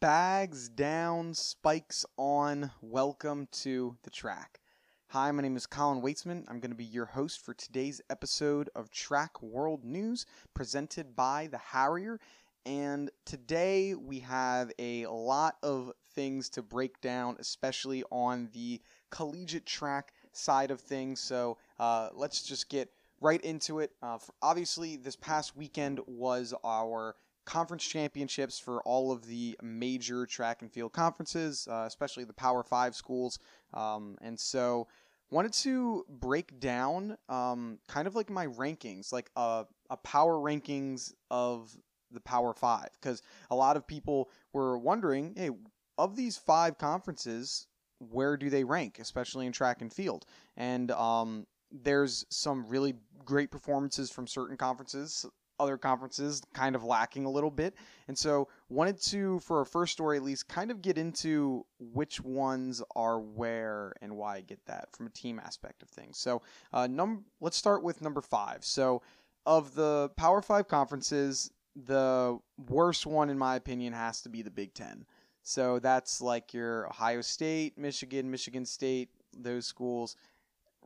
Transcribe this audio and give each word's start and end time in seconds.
Bags 0.00 0.70
down, 0.70 1.34
spikes 1.34 2.06
on. 2.16 2.70
Welcome 2.80 3.48
to 3.52 3.98
the 4.02 4.08
track. 4.10 4.60
Hi, 5.08 5.30
my 5.30 5.42
name 5.42 5.58
is 5.58 5.66
Colin 5.66 6.00
Weitzman. 6.00 6.44
I'm 6.48 6.58
going 6.60 6.70
to 6.70 6.74
be 6.74 6.84
your 6.84 7.04
host 7.04 7.44
for 7.44 7.52
today's 7.52 8.00
episode 8.08 8.70
of 8.74 8.90
Track 8.90 9.42
World 9.42 9.84
News 9.84 10.24
presented 10.54 11.14
by 11.14 11.48
the 11.48 11.58
Harrier. 11.58 12.18
And 12.64 13.10
today 13.26 13.94
we 13.94 14.20
have 14.20 14.72
a 14.78 15.06
lot 15.06 15.56
of 15.62 15.92
things 16.14 16.48
to 16.48 16.62
break 16.62 17.00
down, 17.02 17.36
especially 17.38 18.02
on 18.10 18.48
the 18.54 18.80
collegiate 19.10 19.66
track 19.66 20.12
side 20.36 20.70
of 20.70 20.80
things. 20.80 21.20
So 21.20 21.58
uh, 21.78 22.10
let's 22.14 22.42
just 22.42 22.68
get 22.68 22.90
right 23.20 23.40
into 23.42 23.80
it. 23.80 23.92
Uh, 24.02 24.18
obviously, 24.42 24.96
this 24.96 25.16
past 25.16 25.56
weekend 25.56 26.00
was 26.06 26.54
our 26.64 27.16
conference 27.44 27.84
championships 27.84 28.58
for 28.58 28.82
all 28.82 29.12
of 29.12 29.26
the 29.26 29.56
major 29.62 30.26
track 30.26 30.62
and 30.62 30.72
field 30.72 30.92
conferences, 30.92 31.68
uh, 31.70 31.84
especially 31.86 32.24
the 32.24 32.32
Power 32.32 32.62
Five 32.62 32.94
schools. 32.94 33.38
Um, 33.72 34.16
and 34.20 34.38
so, 34.38 34.88
wanted 35.30 35.52
to 35.52 36.04
break 36.08 36.60
down 36.60 37.16
um, 37.28 37.78
kind 37.88 38.06
of 38.06 38.14
like 38.14 38.30
my 38.30 38.46
rankings, 38.48 39.12
like 39.12 39.30
a, 39.36 39.64
a 39.90 39.96
power 39.98 40.34
rankings 40.34 41.14
of 41.30 41.76
the 42.10 42.20
Power 42.20 42.52
Five, 42.52 42.88
because 43.00 43.22
a 43.50 43.56
lot 43.56 43.76
of 43.76 43.86
people 43.86 44.30
were 44.52 44.78
wondering, 44.78 45.34
hey, 45.36 45.50
of 45.98 46.16
these 46.16 46.36
five 46.36 46.78
conferences, 46.78 47.66
where 47.98 48.36
do 48.36 48.50
they 48.50 48.64
rank, 48.64 48.98
especially 48.98 49.46
in 49.46 49.52
track 49.52 49.80
and 49.80 49.92
field? 49.92 50.26
And 50.56 50.90
um, 50.90 51.46
there's 51.70 52.26
some 52.30 52.66
really 52.68 52.94
great 53.24 53.50
performances 53.50 54.10
from 54.10 54.26
certain 54.26 54.56
conferences 54.56 55.26
other 55.58 55.76
conferences 55.76 56.42
kind 56.54 56.74
of 56.74 56.84
lacking 56.84 57.24
a 57.24 57.30
little 57.30 57.50
bit. 57.50 57.74
And 58.08 58.16
so 58.16 58.48
wanted 58.68 59.00
to, 59.04 59.40
for 59.40 59.58
our 59.58 59.64
first 59.64 59.92
story 59.92 60.16
at 60.16 60.22
least, 60.22 60.48
kind 60.48 60.70
of 60.70 60.82
get 60.82 60.98
into 60.98 61.64
which 61.78 62.20
ones 62.20 62.82
are 62.94 63.20
where 63.20 63.92
and 64.02 64.16
why 64.16 64.36
I 64.36 64.40
get 64.40 64.64
that 64.66 64.94
from 64.94 65.06
a 65.06 65.10
team 65.10 65.40
aspect 65.42 65.82
of 65.82 65.88
things. 65.88 66.18
So 66.18 66.42
uh, 66.72 66.86
num- 66.86 67.24
let's 67.40 67.56
start 67.56 67.82
with 67.82 68.02
number 68.02 68.20
five. 68.20 68.64
So 68.64 69.02
of 69.44 69.74
the 69.74 70.10
Power 70.16 70.42
Five 70.42 70.68
conferences, 70.68 71.50
the 71.74 72.38
worst 72.68 73.06
one 73.06 73.30
in 73.30 73.38
my 73.38 73.56
opinion 73.56 73.92
has 73.92 74.22
to 74.22 74.28
be 74.28 74.42
the 74.42 74.50
Big 74.50 74.74
Ten. 74.74 75.04
So 75.46 75.78
that's 75.78 76.20
like 76.20 76.52
your 76.52 76.88
Ohio 76.88 77.20
State, 77.20 77.78
Michigan, 77.78 78.30
Michigan 78.30 78.66
State, 78.66 79.10
those 79.32 79.66
schools 79.66 80.16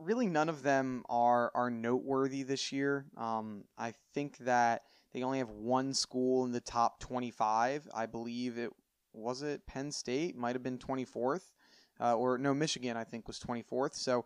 really 0.00 0.26
none 0.26 0.48
of 0.48 0.62
them 0.62 1.04
are 1.08 1.50
are 1.54 1.70
noteworthy 1.70 2.42
this 2.42 2.72
year. 2.72 3.06
Um, 3.16 3.64
I 3.78 3.92
think 4.14 4.38
that 4.38 4.82
they 5.12 5.22
only 5.22 5.38
have 5.38 5.50
one 5.50 5.94
school 5.94 6.44
in 6.44 6.52
the 6.52 6.60
top 6.60 7.00
25. 7.00 7.88
I 7.94 8.06
believe 8.06 8.58
it 8.58 8.70
was 9.12 9.42
it 9.42 9.66
Penn 9.66 9.90
State 9.92 10.36
might 10.36 10.54
have 10.54 10.62
been 10.62 10.78
24th, 10.78 11.52
uh, 12.00 12.14
or 12.14 12.38
no 12.38 12.54
Michigan 12.54 12.96
I 12.96 13.04
think 13.04 13.26
was 13.26 13.38
24th. 13.38 13.94
So 13.94 14.24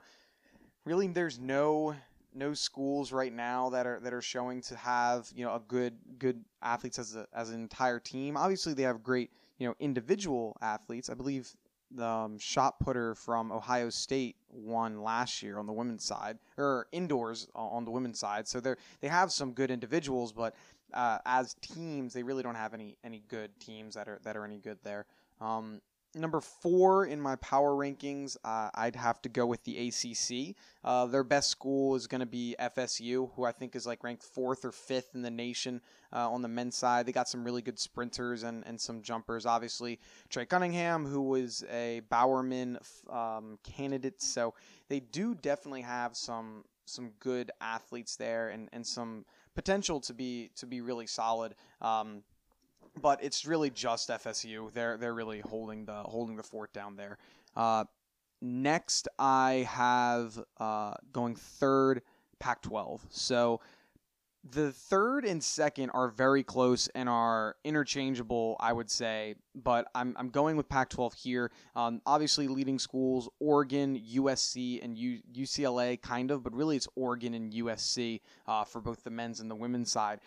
really, 0.85 1.09
there's 1.09 1.39
no 1.39 1.95
no 2.37 2.53
schools 2.53 3.13
right 3.13 3.33
now 3.33 3.71
that 3.71 3.87
are 3.87 4.01
that 4.01 4.13
are 4.13 4.23
showing 4.23 4.61
to 4.63 4.77
have 4.77 5.31
you 5.35 5.45
know 5.45 5.55
a 5.55 5.63
good 5.67 5.95
good 6.19 6.45
athletes 6.63 6.99
as 6.99 7.17
a, 7.17 7.27
as 7.35 7.51
an 7.51 7.61
entire 7.61 8.01
team. 8.01 8.37
Obviously, 8.37 8.75
they 8.75 8.83
have 8.83 9.03
great 9.03 9.31
you 9.59 9.67
know 9.67 9.75
individual 9.79 10.57
athletes. 10.61 11.11
I 11.11 11.15
believe 11.15 11.55
the 11.91 12.07
um, 12.07 12.39
shot 12.39 12.79
putter 12.81 13.15
from 13.15 13.53
Ohio 13.53 13.91
State 13.91 14.37
won 14.51 15.03
last 15.03 15.43
year 15.43 15.59
on 15.59 15.67
the 15.67 15.73
women's 15.73 16.05
side 16.05 16.39
or 16.59 16.87
indoors 16.93 17.49
on 17.55 17.85
the 17.85 17.91
women's 17.91 18.19
side. 18.19 18.49
So 18.49 18.61
they 18.61 18.75
they 19.01 19.09
have 19.09 19.33
some 19.33 19.53
good 19.53 19.71
individuals, 19.71 20.33
but 20.33 20.55
uh, 20.93 21.19
as 21.27 21.55
teams, 21.61 22.13
they 22.13 22.23
really 22.23 22.43
don't 22.43 22.55
have 22.55 22.75
any 22.75 22.97
any 23.05 23.23
good 23.29 23.51
teams 23.61 23.95
that 23.95 24.09
are 24.09 24.21
that 24.25 24.37
are 24.37 24.45
any 24.45 24.59
good 24.59 24.79
there. 24.83 25.07
Um, 25.41 25.81
Number 26.17 26.41
four 26.41 27.07
in 27.07 27.21
my 27.21 27.37
power 27.37 27.73
rankings, 27.73 28.37
uh, 28.45 28.71
I'd 28.75 28.97
have 28.97 29.21
to 29.23 29.29
go 29.29 29.47
with 29.47 29.65
the 29.65 29.89
ACC. 29.89 30.57
Uh, 30.85 31.07
their 31.07 31.25
best 31.25 31.51
school 31.51 31.95
is 31.95 32.07
going 32.07 32.21
to 32.21 32.27
be 32.27 32.55
FSU, 32.61 33.31
who 33.35 33.45
I 33.45 33.53
think 33.53 33.75
is 33.75 33.87
like 33.87 34.05
ranked 34.05 34.23
fourth 34.23 34.65
or 34.65 34.73
fifth 34.73 35.15
in 35.15 35.23
the 35.23 35.31
nation 35.31 35.81
uh, 36.13 36.31
on 36.31 36.43
the 36.43 36.49
men's 36.49 36.77
side. 36.77 37.07
They 37.07 37.13
got 37.13 37.29
some 37.29 37.45
really 37.45 37.63
good 37.63 37.79
sprinters 37.79 38.43
and, 38.43 38.65
and 38.67 38.81
some 38.81 39.03
jumpers. 39.03 39.47
Obviously, 39.47 39.99
Trey 40.29 40.47
Cunningham, 40.47 41.05
who 41.05 41.23
was 41.23 41.65
a 41.73 42.01
Bowerman 42.09 42.79
um, 43.11 43.59
candidate. 43.65 44.23
So 44.23 44.55
they 44.89 45.01
do 45.01 45.35
definitely 45.35 45.83
have 45.83 46.17
some 46.17 46.65
some 46.87 47.13
good 47.19 47.51
athletes 47.63 48.17
there 48.17 48.51
and, 48.51 48.69
and 48.75 48.87
some 48.87 49.25
potential 49.55 50.01
to 50.01 50.13
be 50.13 50.51
to 50.57 50.67
be 50.67 50.81
really 50.81 51.07
solid. 51.07 51.55
Um, 51.81 52.23
but 53.01 53.23
it's 53.23 53.47
really 53.47 53.71
just 53.71 54.09
FSU. 54.09 54.73
They're 54.73 54.97
they're 54.97 55.15
really 55.15 55.41
holding 55.41 55.85
the 55.85 56.03
holding 56.03 56.37
the 56.37 56.43
fort 56.43 56.73
down 56.73 56.97
there. 56.97 57.19
Uh, 57.57 57.85
next, 58.41 59.09
I 59.19 59.67
have 59.71 60.43
uh, 60.59 60.95
going 61.13 61.37
third 61.37 62.03
Pac-12. 62.39 63.01
So 63.11 63.61
the 64.51 64.73
third 64.73 65.25
and 65.25 65.43
second 65.43 65.91
are 65.91 66.09
very 66.09 66.43
close 66.43 66.89
and 66.89 67.09
are 67.09 67.57
interchangeable, 67.65 68.57
I 68.61 68.73
would 68.73 68.91
say. 68.91 69.37
But 69.55 69.87
I'm, 69.95 70.15
I'm 70.19 70.29
going 70.29 70.57
with 70.57 70.69
Pac 70.69 70.91
12 70.91 71.15
here. 71.15 71.51
Um, 71.75 72.03
obviously, 72.05 72.47
leading 72.49 72.79
schools 72.79 73.29
Oregon, 73.41 73.99
USC, 73.99 74.85
and 74.85 74.99
U- 74.99 75.23
UCLA, 75.33 76.01
kind 76.01 76.31
of, 76.31 76.43
but 76.43 76.55
really 76.55 76.77
it's 76.77 76.89
Oregon 76.95 77.33
and 77.35 77.53
USC 77.53 78.21
uh, 78.47 78.65
for 78.65 78.81
both 78.81 79.03
the 79.03 79.11
men's 79.11 79.41
and 79.41 79.51
the 79.51 79.55
women's 79.55 79.91
side. 79.91 80.21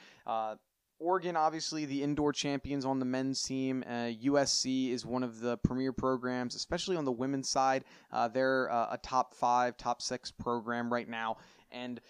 Oregon, 1.00 1.35
obviously, 1.35 1.85
the 1.85 2.02
indoor 2.02 2.34
champions 2.34 2.85
on 2.85 3.00
the 3.00 3.06
men's 3.06 3.44
team. 3.44 3.84
Uh, 3.85 4.12
USC 4.24 4.91
is 4.91 5.06
one 5.06 5.24
of 5.24 5.40
the 5.40 5.58
premier 5.58 5.94
programs, 5.94 6.56
especially 6.56 6.97
on 6.97 7.06
the 7.06 7.12
women's 7.12 7.50
side. 7.50 7.85
Uh, 8.12 8.28
they're 8.28 8.72
uh, 8.72 8.88
a 8.91 8.97
top 8.97 9.34
five, 9.34 9.78
top 9.78 10.02
six 10.02 10.31
program 10.31 10.91
right 10.91 11.08
now, 11.08 11.38
and 11.72 12.02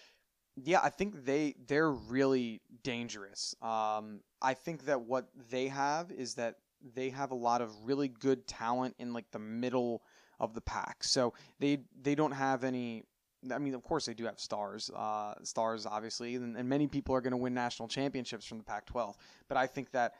yeah, 0.56 0.80
I 0.82 0.90
think 0.90 1.24
they 1.24 1.54
they're 1.66 1.90
really 1.92 2.62
dangerous. 2.82 3.54
Um, 3.62 4.20
I 4.40 4.54
think 4.54 4.86
that 4.86 5.02
what 5.02 5.28
they 5.50 5.68
have 5.68 6.10
is 6.10 6.34
that 6.34 6.56
they 6.94 7.10
have 7.10 7.30
a 7.30 7.36
lot 7.36 7.60
of 7.60 7.72
really 7.84 8.08
good 8.08 8.46
talent 8.46 8.94
in 8.98 9.12
like 9.12 9.30
the 9.30 9.38
middle 9.38 10.02
of 10.40 10.54
the 10.54 10.60
pack. 10.60 11.04
So 11.04 11.34
they 11.58 11.80
they 12.00 12.14
don't 12.14 12.32
have 12.32 12.64
any 12.64 13.04
I 13.52 13.58
mean, 13.58 13.74
of 13.74 13.82
course, 13.84 14.06
they 14.06 14.14
do 14.14 14.24
have 14.24 14.40
stars, 14.40 14.90
uh, 14.94 15.34
stars 15.42 15.86
obviously, 15.86 16.34
and, 16.34 16.56
and, 16.56 16.68
many 16.68 16.86
people 16.86 17.14
are 17.14 17.20
going 17.20 17.32
to 17.32 17.36
win 17.36 17.54
national 17.54 17.88
championships 17.88 18.44
from 18.44 18.58
the 18.58 18.64
Pac-12. 18.64 19.14
But 19.48 19.56
I 19.56 19.66
think 19.66 19.92
that 19.92 20.14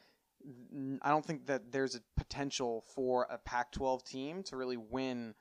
I 1.02 1.10
don't 1.10 1.24
think 1.24 1.46
that 1.46 1.72
there's 1.72 1.96
a 1.96 2.00
potential 2.16 2.84
for 2.94 3.26
a 3.28 3.38
Pac-12 3.38 4.04
team 4.04 4.42
to 4.44 4.56
really 4.56 4.76
win 4.76 5.34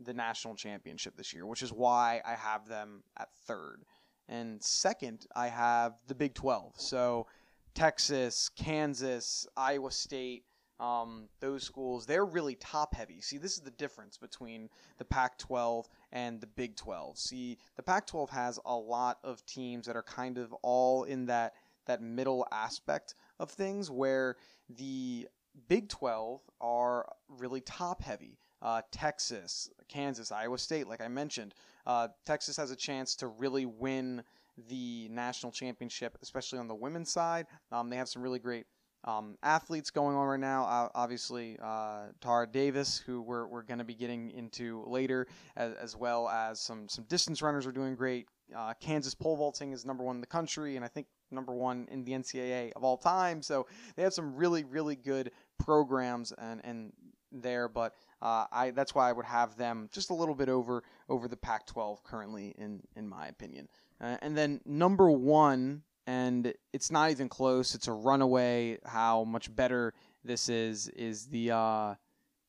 the 0.00 0.12
national 0.12 0.56
championship 0.56 1.16
this 1.16 1.32
year, 1.32 1.46
which 1.46 1.62
is 1.62 1.72
why 1.72 2.20
I 2.26 2.34
have 2.34 2.66
them 2.66 3.04
at 3.16 3.28
third. 3.46 3.84
And 4.28 4.62
second, 4.62 5.26
I 5.36 5.48
have 5.48 5.94
the 6.08 6.14
Big 6.14 6.34
12. 6.34 6.74
So 6.78 7.26
Texas, 7.74 8.50
Kansas, 8.56 9.46
Iowa 9.56 9.90
State, 9.90 10.44
um, 10.80 11.28
those 11.40 11.62
schools, 11.62 12.06
they're 12.06 12.24
really 12.24 12.54
top 12.54 12.94
heavy. 12.94 13.20
See, 13.20 13.36
this 13.36 13.52
is 13.52 13.60
the 13.60 13.70
difference 13.72 14.16
between 14.16 14.70
the 14.98 15.04
Pac 15.04 15.38
12 15.38 15.88
and 16.12 16.40
the 16.40 16.46
Big 16.46 16.76
12. 16.76 17.18
See, 17.18 17.58
the 17.76 17.82
Pac 17.82 18.06
12 18.06 18.30
has 18.30 18.58
a 18.64 18.76
lot 18.76 19.18
of 19.22 19.44
teams 19.46 19.86
that 19.86 19.96
are 19.96 20.02
kind 20.02 20.38
of 20.38 20.52
all 20.62 21.04
in 21.04 21.26
that, 21.26 21.54
that 21.86 22.02
middle 22.02 22.46
aspect 22.52 23.14
of 23.38 23.50
things 23.50 23.90
where 23.90 24.36
the 24.68 25.28
Big 25.68 25.88
12 25.88 26.40
are 26.60 27.06
really 27.28 27.60
top 27.60 28.02
heavy. 28.02 28.38
Uh, 28.62 28.82
Texas, 28.92 29.70
Kansas, 29.88 30.30
Iowa 30.30 30.58
State, 30.58 30.86
like 30.86 31.00
I 31.00 31.08
mentioned. 31.08 31.54
Uh, 31.86 32.08
Texas 32.26 32.56
has 32.56 32.70
a 32.70 32.76
chance 32.76 33.16
to 33.16 33.26
really 33.26 33.66
win 33.66 34.22
the 34.68 35.08
national 35.10 35.52
championship, 35.52 36.18
especially 36.22 36.58
on 36.58 36.68
the 36.68 36.74
women's 36.74 37.10
side. 37.10 37.46
Um, 37.72 37.88
they 37.88 37.96
have 37.96 38.08
some 38.08 38.22
really 38.22 38.38
great 38.38 38.66
um, 39.04 39.36
athletes 39.42 39.90
going 39.90 40.16
on 40.16 40.26
right 40.26 40.40
now. 40.40 40.90
Obviously, 40.94 41.56
uh, 41.62 42.06
Tara 42.20 42.46
Davis, 42.46 42.98
who 42.98 43.22
we're, 43.22 43.46
we're 43.46 43.62
going 43.62 43.78
to 43.78 43.84
be 43.84 43.94
getting 43.94 44.30
into 44.30 44.84
later, 44.86 45.26
as, 45.56 45.74
as, 45.74 45.96
well 45.96 46.28
as 46.28 46.60
some 46.60 46.88
some 46.88 47.04
distance 47.04 47.40
runners 47.42 47.66
are 47.66 47.72
doing 47.72 47.94
great. 47.94 48.28
Uh, 48.56 48.74
Kansas 48.80 49.14
pole 49.14 49.36
vaulting 49.36 49.72
is 49.72 49.86
number 49.86 50.04
one 50.04 50.16
in 50.16 50.20
the 50.20 50.26
country, 50.26 50.76
and 50.76 50.84
I 50.84 50.88
think 50.88 51.06
number 51.30 51.54
one 51.54 51.86
in 51.90 52.04
the 52.04 52.12
NCAA 52.12 52.72
of 52.72 52.84
all 52.84 52.96
time. 52.96 53.42
So 53.42 53.66
they 53.96 54.02
have 54.02 54.12
some 54.12 54.34
really 54.34 54.64
really 54.64 54.96
good 54.96 55.30
programs 55.58 56.32
and 56.32 56.60
and 56.64 56.92
there, 57.32 57.68
but 57.68 57.94
uh, 58.20 58.46
I 58.52 58.70
that's 58.72 58.94
why 58.94 59.08
I 59.08 59.12
would 59.12 59.26
have 59.26 59.56
them 59.56 59.88
just 59.92 60.10
a 60.10 60.14
little 60.14 60.34
bit 60.34 60.48
over 60.48 60.82
over 61.08 61.28
the 61.28 61.36
Pac-12 61.36 62.02
currently 62.04 62.54
in 62.58 62.82
in 62.96 63.08
my 63.08 63.28
opinion. 63.28 63.68
Uh, 64.00 64.16
and 64.22 64.36
then 64.36 64.60
number 64.64 65.10
one 65.10 65.82
and 66.10 66.52
it's 66.72 66.90
not 66.90 67.12
even 67.12 67.28
close. 67.28 67.76
It's 67.76 67.86
a 67.86 67.92
runaway. 67.92 68.78
How 68.84 69.22
much 69.22 69.54
better 69.54 69.94
this 70.24 70.48
is 70.48 70.88
is 70.88 71.26
the 71.26 71.52
uh, 71.52 71.94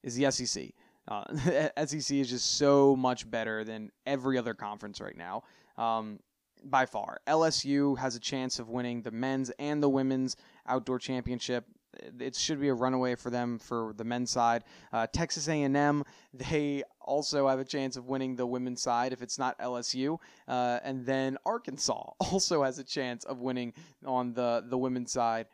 is 0.01 0.15
the 0.15 0.31
SEC. 0.31 0.69
Uh, 1.07 1.23
SEC 1.85 2.17
is 2.17 2.29
just 2.29 2.57
so 2.57 2.95
much 2.95 3.29
better 3.29 3.63
than 3.63 3.91
every 4.07 4.39
other 4.39 4.55
conference 4.55 4.99
right 4.99 5.15
now. 5.15 5.43
Um, 5.77 6.19
by 6.63 6.85
far. 6.87 7.21
LSU 7.27 7.97
has 7.99 8.15
a 8.15 8.19
chance 8.19 8.57
of 8.57 8.69
winning 8.69 9.03
the 9.03 9.11
men's 9.11 9.51
and 9.59 9.81
the 9.81 9.89
women's 9.89 10.35
outdoor 10.67 10.97
championship. 10.97 11.65
It 12.19 12.35
should 12.35 12.59
be 12.59 12.69
a 12.69 12.73
runaway 12.73 13.15
for 13.15 13.29
them 13.29 13.59
for 13.59 13.93
the 13.95 14.03
men's 14.03 14.31
side. 14.31 14.63
Uh, 14.91 15.07
Texas 15.11 15.47
A&M, 15.47 16.03
they 16.33 16.83
also 17.05 17.47
have 17.47 17.59
a 17.59 17.65
chance 17.65 17.95
of 17.95 18.07
winning 18.07 18.35
the 18.35 18.45
women's 18.45 18.81
side 18.81 19.13
if 19.13 19.21
it's 19.21 19.37
not 19.37 19.57
LSU. 19.59 20.17
Uh, 20.47 20.79
and 20.83 21.05
then 21.05 21.37
Arkansas 21.45 22.11
also 22.19 22.63
has 22.63 22.79
a 22.79 22.83
chance 22.83 23.23
of 23.25 23.39
winning 23.39 23.73
on 24.05 24.33
the 24.33 24.63
the 24.67 24.77
women's 24.77 25.11
side 25.11 25.47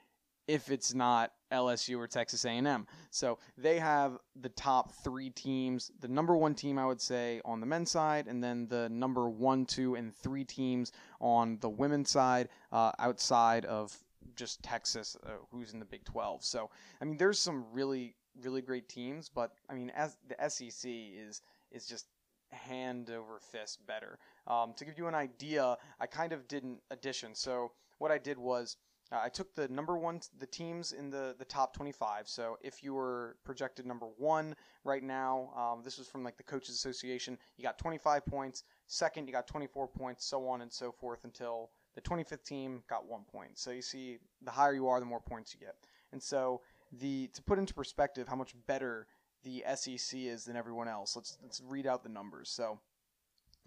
if 0.47 0.71
it's 0.71 0.93
not 0.93 1.33
LSU 1.51 1.97
or 1.97 2.07
Texas 2.07 2.45
A&M. 2.45 2.87
So 3.09 3.37
they 3.57 3.79
have 3.79 4.17
the 4.39 4.49
top 4.49 4.93
three 5.03 5.29
teams. 5.29 5.91
The 5.99 6.07
number 6.07 6.35
one 6.35 6.55
team, 6.55 6.79
I 6.79 6.85
would 6.85 7.01
say, 7.01 7.41
on 7.45 7.59
the 7.59 7.65
men's 7.65 7.91
side, 7.91 8.27
and 8.27 8.43
then 8.43 8.67
the 8.67 8.89
number 8.89 9.29
one, 9.29 9.65
two, 9.65 9.95
and 9.95 10.15
three 10.15 10.45
teams 10.45 10.91
on 11.19 11.57
the 11.59 11.69
women's 11.69 12.09
side, 12.09 12.49
uh, 12.71 12.91
outside 12.99 13.65
of 13.65 13.95
just 14.35 14.61
Texas, 14.63 15.17
uh, 15.25 15.31
who's 15.51 15.73
in 15.73 15.79
the 15.79 15.85
Big 15.85 16.03
12. 16.05 16.43
So 16.43 16.69
I 17.01 17.05
mean, 17.05 17.17
there's 17.17 17.39
some 17.39 17.65
really, 17.71 18.15
really 18.41 18.61
great 18.61 18.89
teams, 18.89 19.29
but 19.29 19.51
I 19.69 19.73
mean, 19.73 19.91
as 19.95 20.17
the 20.27 20.49
SEC 20.49 20.89
is 20.89 21.41
is 21.71 21.85
just 21.85 22.07
hand 22.51 23.09
over 23.09 23.39
fist 23.39 23.85
better. 23.85 24.19
Um, 24.47 24.73
to 24.77 24.85
give 24.85 24.97
you 24.97 25.07
an 25.07 25.15
idea, 25.15 25.77
I 25.99 26.07
kind 26.07 26.31
of 26.31 26.47
did 26.47 26.63
an 26.63 26.79
addition. 26.91 27.35
So 27.35 27.71
what 27.97 28.11
I 28.11 28.17
did 28.17 28.37
was 28.37 28.77
uh, 29.11 29.19
I 29.23 29.29
took 29.29 29.53
the 29.55 29.67
number 29.69 29.97
one, 29.97 30.19
the 30.37 30.45
teams 30.45 30.91
in 30.91 31.09
the, 31.09 31.35
the 31.39 31.45
top 31.45 31.73
25. 31.73 32.27
So 32.27 32.57
if 32.61 32.83
you 32.83 32.93
were 32.93 33.37
projected 33.45 33.85
number 33.85 34.07
one 34.17 34.55
right 34.83 35.03
now, 35.03 35.51
um, 35.55 35.81
this 35.83 35.97
was 35.97 36.07
from 36.07 36.23
like 36.23 36.37
the 36.37 36.43
Coaches 36.43 36.75
Association, 36.75 37.37
you 37.57 37.63
got 37.63 37.77
25 37.77 38.25
points. 38.25 38.63
Second, 38.87 39.27
you 39.27 39.33
got 39.33 39.47
24 39.47 39.87
points, 39.87 40.25
so 40.25 40.47
on 40.47 40.61
and 40.61 40.71
so 40.71 40.91
forth 40.91 41.23
until 41.23 41.71
the 41.95 42.01
25th 42.01 42.43
team 42.43 42.83
got 42.89 43.07
one 43.07 43.23
point. 43.23 43.57
So 43.57 43.71
you 43.71 43.81
see, 43.81 44.17
the 44.41 44.51
higher 44.51 44.73
you 44.73 44.87
are, 44.87 44.99
the 44.99 45.05
more 45.05 45.21
points 45.21 45.53
you 45.53 45.59
get. 45.59 45.75
And 46.11 46.21
so 46.21 46.61
the 46.91 47.27
to 47.33 47.41
put 47.41 47.59
into 47.59 47.73
perspective 47.73 48.27
how 48.27 48.35
much 48.35 48.53
better 48.67 49.07
the 49.43 49.63
SEC 49.75 50.19
is 50.19 50.45
than 50.45 50.55
everyone 50.55 50.87
else, 50.87 51.15
let's 51.15 51.37
let's 51.41 51.61
read 51.61 51.85
out 51.85 52.03
the 52.03 52.09
numbers. 52.09 52.49
So 52.49 52.79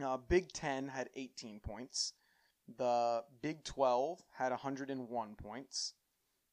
uh, 0.03 0.17
Big 0.17 0.53
Ten 0.53 0.89
had 0.89 1.09
18 1.15 1.61
points. 1.61 2.15
The 2.77 3.25
Big 3.43 3.65
12 3.65 4.23
had 4.33 4.51
101 4.51 5.35
points. 5.37 5.95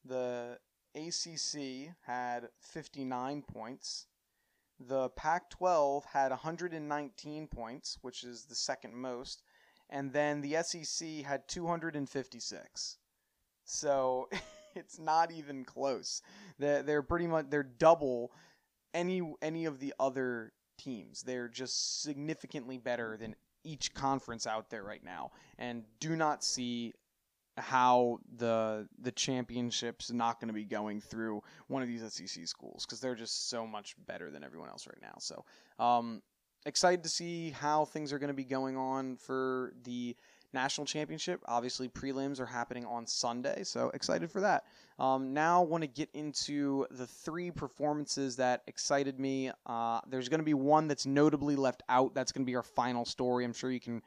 The 0.04 0.58
ACC 0.94 1.94
had 2.02 2.48
59 2.60 3.42
points. 3.42 4.06
The 4.80 5.10
Pac 5.10 5.50
12 5.50 6.04
had 6.04 6.30
119 6.30 7.48
points, 7.48 7.98
which 8.00 8.24
is 8.24 8.44
the 8.44 8.54
second 8.54 8.94
most. 8.94 9.42
And 9.90 10.12
then 10.12 10.40
the 10.40 10.62
SEC 10.62 11.24
had 11.24 11.48
256. 11.48 12.98
So 13.64 14.28
it's 14.74 14.98
not 14.98 15.30
even 15.30 15.64
close. 15.64 16.22
They're, 16.58 16.82
they're 16.82 17.02
pretty 17.02 17.26
much 17.26 17.46
they're 17.50 17.62
double 17.62 18.32
any 18.94 19.22
any 19.42 19.64
of 19.64 19.80
the 19.80 19.94
other 19.98 20.52
teams. 20.78 21.22
They're 21.22 21.48
just 21.48 22.02
significantly 22.02 22.78
better 22.78 23.16
than 23.16 23.34
each 23.64 23.92
conference 23.94 24.46
out 24.46 24.70
there 24.70 24.82
right 24.82 25.04
now, 25.04 25.32
and 25.58 25.84
do 26.00 26.16
not 26.16 26.42
see 26.44 26.94
how 27.56 28.20
the 28.36 28.88
the 29.00 29.12
championship's 29.12 30.12
not 30.12 30.40
going 30.40 30.48
to 30.48 30.54
be 30.54 30.64
going 30.64 31.00
through 31.00 31.42
one 31.66 31.82
of 31.82 31.88
these 31.88 32.00
SEC 32.12 32.46
schools 32.46 32.86
because 32.86 33.00
they're 33.00 33.14
just 33.14 33.48
so 33.50 33.66
much 33.66 33.94
better 34.06 34.30
than 34.30 34.44
everyone 34.44 34.68
else 34.68 34.86
right 34.86 35.02
now. 35.02 35.14
So, 35.18 35.44
um, 35.78 36.22
excited 36.66 37.02
to 37.02 37.08
see 37.08 37.50
how 37.50 37.84
things 37.84 38.12
are 38.12 38.18
going 38.18 38.28
to 38.28 38.34
be 38.34 38.44
going 38.44 38.76
on 38.76 39.16
for 39.16 39.72
the 39.84 40.16
national 40.52 40.86
championship. 40.86 41.40
Obviously, 41.46 41.88
prelims 41.88 42.40
are 42.40 42.46
happening 42.46 42.84
on 42.86 43.06
Sunday, 43.06 43.62
so 43.64 43.90
excited 43.94 44.30
for 44.30 44.40
that. 44.40 44.64
Um, 44.98 45.32
now, 45.32 45.62
want 45.62 45.82
to 45.82 45.88
get 45.88 46.08
into 46.14 46.86
the 46.90 47.06
three 47.06 47.50
performances 47.50 48.36
that 48.36 48.62
excited 48.66 49.20
me. 49.20 49.50
Uh, 49.66 50.00
there's 50.08 50.28
going 50.28 50.40
to 50.40 50.44
be 50.44 50.54
one 50.54 50.88
that's 50.88 51.06
notably 51.06 51.56
left 51.56 51.82
out. 51.88 52.14
That's 52.14 52.32
going 52.32 52.44
to 52.44 52.50
be 52.50 52.56
our 52.56 52.62
final 52.62 53.04
story. 53.04 53.44
I'm 53.44 53.52
sure 53.52 53.70
you 53.70 53.80
can 53.80 54.02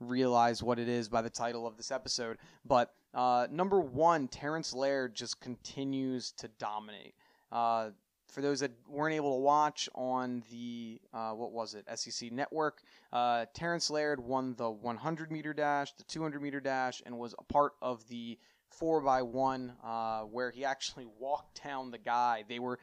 realize 0.00 0.62
what 0.62 0.78
it 0.78 0.88
is 0.88 1.08
by 1.08 1.22
the 1.22 1.30
title 1.30 1.66
of 1.66 1.76
this 1.76 1.90
episode. 1.90 2.38
But 2.64 2.92
uh, 3.14 3.46
number 3.50 3.80
one, 3.80 4.28
Terrence 4.28 4.72
Laird 4.72 5.14
just 5.14 5.40
continues 5.40 6.32
to 6.32 6.48
dominate. 6.58 7.14
Uh, 7.52 7.90
for 8.26 8.40
those 8.40 8.60
that 8.60 8.72
weren't 8.88 9.14
able 9.14 9.36
to 9.36 9.40
watch 9.40 9.88
on 9.94 10.42
the 10.50 11.00
uh, 11.12 11.32
what 11.32 11.52
was 11.52 11.74
it 11.74 11.86
SEC 11.98 12.32
Network, 12.32 12.82
uh, 13.12 13.46
Terrence 13.54 13.90
Laird 13.90 14.20
won 14.20 14.54
the 14.56 14.70
100 14.70 15.30
meter 15.30 15.52
dash, 15.52 15.92
the 15.94 16.04
200 16.04 16.42
meter 16.42 16.60
dash, 16.60 17.02
and 17.06 17.16
was 17.18 17.34
a 17.38 17.52
part 17.52 17.72
of 17.80 18.06
the 18.08 18.38
four 18.70 19.00
by 19.00 19.22
one 19.22 19.72
uh, 19.84 20.22
where 20.22 20.50
he 20.50 20.64
actually 20.64 21.06
walked 21.18 21.62
down 21.62 21.90
the 21.90 21.98
guy. 21.98 22.44
They 22.48 22.58
were 22.58 22.78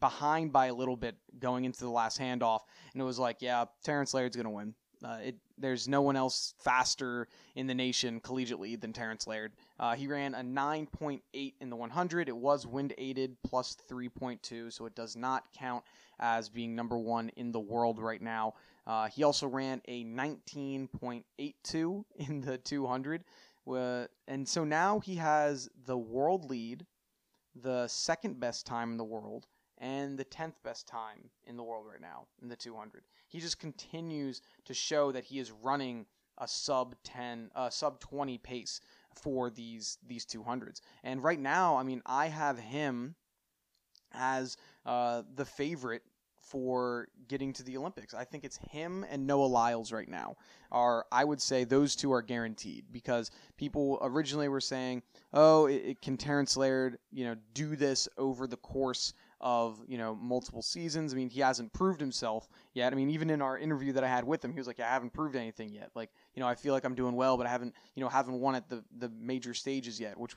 behind 0.00 0.52
by 0.52 0.66
a 0.66 0.74
little 0.74 0.96
bit 0.96 1.16
going 1.38 1.64
into 1.64 1.80
the 1.80 1.90
last 1.90 2.18
handoff, 2.18 2.60
and 2.92 3.00
it 3.00 3.04
was 3.04 3.18
like, 3.18 3.38
yeah, 3.40 3.64
Terrence 3.82 4.14
Laird's 4.14 4.36
gonna 4.36 4.50
win. 4.50 4.74
Uh, 5.04 5.18
it, 5.24 5.36
there's 5.56 5.88
no 5.88 6.02
one 6.02 6.16
else 6.16 6.54
faster 6.58 7.26
in 7.54 7.66
the 7.66 7.74
nation 7.74 8.20
collegiately 8.20 8.78
than 8.78 8.92
Terrence 8.92 9.26
Laird. 9.26 9.52
Uh, 9.78 9.94
he 9.94 10.06
ran 10.06 10.34
a 10.34 10.40
9.8 10.40 11.54
in 11.60 11.70
the 11.70 11.76
100. 11.76 12.28
It 12.28 12.36
was 12.36 12.66
wind 12.66 12.92
aided 12.98 13.36
plus 13.42 13.76
3.2, 13.90 14.72
so 14.72 14.86
it 14.86 14.94
does 14.94 15.16
not 15.16 15.44
count 15.56 15.84
as 16.18 16.50
being 16.50 16.76
number 16.76 16.98
one 16.98 17.30
in 17.30 17.50
the 17.50 17.60
world 17.60 17.98
right 17.98 18.20
now. 18.20 18.54
Uh, 18.86 19.08
he 19.08 19.22
also 19.22 19.46
ran 19.46 19.80
a 19.88 20.04
19.82 20.04 22.04
in 22.16 22.40
the 22.42 22.58
200. 22.58 23.24
Uh, 23.66 24.06
and 24.26 24.48
so 24.48 24.64
now 24.64 25.00
he 25.00 25.14
has 25.14 25.68
the 25.86 25.96
world 25.96 26.50
lead, 26.50 26.84
the 27.54 27.86
second 27.88 28.40
best 28.40 28.66
time 28.66 28.90
in 28.90 28.96
the 28.96 29.04
world, 29.04 29.46
and 29.78 30.18
the 30.18 30.24
10th 30.24 30.54
best 30.62 30.86
time 30.86 31.30
in 31.46 31.56
the 31.56 31.62
world 31.62 31.86
right 31.90 32.00
now 32.00 32.26
in 32.42 32.48
the 32.48 32.56
200 32.56 33.02
he 33.30 33.40
just 33.40 33.58
continues 33.58 34.42
to 34.66 34.74
show 34.74 35.10
that 35.12 35.24
he 35.24 35.38
is 35.38 35.50
running 35.50 36.04
a 36.38 36.46
sub 36.46 36.94
10 37.04 37.50
uh, 37.54 37.70
sub 37.70 37.98
20 38.00 38.38
pace 38.38 38.80
for 39.14 39.50
these 39.50 39.98
these 40.06 40.26
200s 40.26 40.80
and 41.02 41.22
right 41.22 41.40
now 41.40 41.76
i 41.76 41.82
mean 41.82 42.02
i 42.06 42.28
have 42.28 42.58
him 42.58 43.14
as 44.12 44.56
uh, 44.86 45.22
the 45.34 45.44
favorite 45.44 46.02
for 46.40 47.06
getting 47.28 47.52
to 47.52 47.62
the 47.62 47.76
Olympics. 47.76 48.14
I 48.14 48.24
think 48.24 48.44
it's 48.44 48.58
him 48.70 49.04
and 49.08 49.26
Noah 49.26 49.46
Lyles 49.46 49.92
right 49.92 50.08
now 50.08 50.36
are 50.72 51.06
I 51.12 51.24
would 51.24 51.40
say 51.40 51.64
those 51.64 51.94
two 51.94 52.12
are 52.12 52.22
guaranteed 52.22 52.86
because 52.90 53.30
people 53.56 53.98
originally 54.02 54.48
were 54.48 54.60
saying, 54.60 55.02
"Oh, 55.32 55.66
it, 55.66 55.82
it 55.84 56.02
can 56.02 56.16
Terrence 56.16 56.56
Laird, 56.56 56.98
you 57.12 57.24
know, 57.24 57.36
do 57.54 57.76
this 57.76 58.08
over 58.16 58.46
the 58.46 58.56
course 58.56 59.12
of 59.40 59.80
you 59.86 59.98
know 59.98 60.14
multiple 60.14 60.62
seasons. 60.62 61.12
I 61.12 61.16
mean, 61.16 61.30
he 61.30 61.40
hasn't 61.40 61.72
proved 61.72 62.00
himself 62.00 62.48
yet. 62.74 62.92
I 62.92 62.96
mean, 62.96 63.10
even 63.10 63.30
in 63.30 63.40
our 63.40 63.58
interview 63.58 63.92
that 63.94 64.04
I 64.04 64.08
had 64.08 64.24
with 64.24 64.44
him, 64.44 64.52
he 64.52 64.58
was 64.58 64.66
like, 64.66 64.80
"I 64.80 64.88
haven't 64.88 65.12
proved 65.12 65.36
anything 65.36 65.72
yet. 65.72 65.90
Like, 65.94 66.10
you 66.34 66.40
know, 66.40 66.48
I 66.48 66.54
feel 66.54 66.74
like 66.74 66.84
I'm 66.84 66.94
doing 66.94 67.14
well, 67.14 67.36
but 67.36 67.46
I 67.46 67.50
haven't, 67.50 67.74
you 67.94 68.02
know, 68.02 68.08
haven't 68.08 68.38
won 68.38 68.54
at 68.54 68.68
the 68.68 68.84
the 68.98 69.08
major 69.08 69.54
stages 69.54 69.98
yet, 69.98 70.18
which 70.18 70.34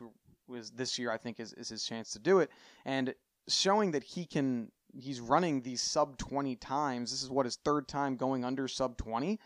was 0.47 0.71
this 0.71 0.97
year. 0.97 1.11
I 1.11 1.17
think 1.17 1.39
is 1.39 1.53
is 1.53 1.69
his 1.69 1.85
chance 1.85 2.11
to 2.13 2.19
do 2.19 2.39
it, 2.39 2.49
and 2.85 3.13
showing 3.47 3.91
that 3.91 4.03
he 4.03 4.25
can. 4.25 4.71
He's 4.95 5.19
running 5.19 5.63
these 5.63 5.81
sub 5.81 6.19
20 6.19 6.55
times. 6.57 7.09
This 7.09 7.23
is 7.23 7.29
what 7.31 7.47
his 7.47 7.55
third 7.55 7.87
time 7.87 8.15
going 8.15 8.45
under 8.45 8.67
sub 8.67 8.95
20. 8.95 9.39